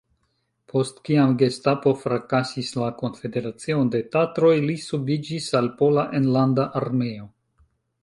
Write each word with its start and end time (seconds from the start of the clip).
Post 0.71 0.95
kiam 1.09 1.35
gestapo 1.41 1.93
frakasis 2.05 2.73
la 2.85 2.89
Konfederacion 3.03 3.93
de 3.97 4.03
Tatroj 4.17 4.53
li 4.67 4.81
subiĝis 4.89 5.55
al 5.63 5.73
Pola 5.83 6.11
Enlanda 6.23 6.71
Armeo. 6.85 7.35